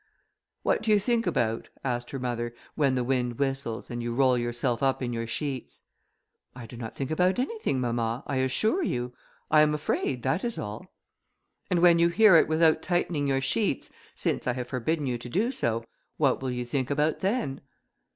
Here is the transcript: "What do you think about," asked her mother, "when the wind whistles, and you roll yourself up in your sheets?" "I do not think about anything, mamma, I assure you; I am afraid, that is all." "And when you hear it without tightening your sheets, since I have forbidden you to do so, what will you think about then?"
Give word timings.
"What 0.63 0.81
do 0.81 0.89
you 0.89 0.99
think 0.99 1.27
about," 1.27 1.69
asked 1.83 2.09
her 2.09 2.17
mother, 2.17 2.55
"when 2.73 2.95
the 2.95 3.03
wind 3.03 3.37
whistles, 3.37 3.91
and 3.91 4.01
you 4.01 4.15
roll 4.15 4.35
yourself 4.35 4.81
up 4.81 5.03
in 5.03 5.13
your 5.13 5.27
sheets?" 5.27 5.83
"I 6.55 6.65
do 6.65 6.75
not 6.75 6.95
think 6.95 7.11
about 7.11 7.37
anything, 7.37 7.79
mamma, 7.79 8.23
I 8.25 8.37
assure 8.37 8.81
you; 8.81 9.13
I 9.51 9.61
am 9.61 9.75
afraid, 9.75 10.23
that 10.23 10.43
is 10.43 10.57
all." 10.57 10.91
"And 11.69 11.81
when 11.81 11.99
you 11.99 12.07
hear 12.09 12.35
it 12.35 12.47
without 12.47 12.81
tightening 12.81 13.27
your 13.27 13.41
sheets, 13.41 13.91
since 14.15 14.47
I 14.47 14.53
have 14.53 14.69
forbidden 14.69 15.05
you 15.05 15.19
to 15.19 15.29
do 15.29 15.51
so, 15.51 15.85
what 16.17 16.41
will 16.41 16.49
you 16.49 16.65
think 16.65 16.89
about 16.89 17.19
then?" 17.19 17.61